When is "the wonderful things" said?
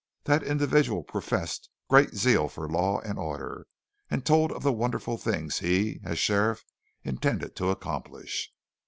4.63-5.59